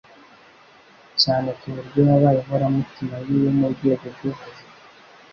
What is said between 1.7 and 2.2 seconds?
buryo